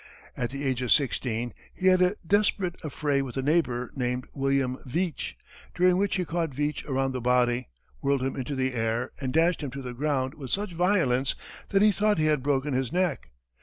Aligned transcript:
At 0.35 0.49
the 0.49 0.63
age 0.63 0.81
of 0.81 0.91
sixteen, 0.91 1.53
he 1.75 1.85
had 1.85 2.01
a 2.01 2.15
desperate 2.25 2.81
affray 2.83 3.21
with 3.21 3.37
a 3.37 3.43
neighbor 3.43 3.91
named 3.95 4.25
William 4.33 4.77
Veach, 4.83 5.35
during 5.75 5.97
which 5.97 6.15
he 6.15 6.25
caught 6.25 6.49
Veach 6.49 6.83
around 6.89 7.11
the 7.11 7.21
body, 7.21 7.69
whirled 8.01 8.23
him 8.23 8.35
into 8.35 8.55
the 8.55 8.73
air, 8.73 9.11
and 9.21 9.31
dashed 9.31 9.61
him 9.61 9.69
to 9.69 9.81
the 9.83 9.93
ground 9.93 10.33
with 10.33 10.49
such 10.49 10.73
violence, 10.73 11.35
that 11.69 11.83
he 11.83 11.91
thought 11.91 12.17
he 12.17 12.25
had 12.25 12.41
broken 12.41 12.73
his 12.73 12.91
neck. 12.91 13.29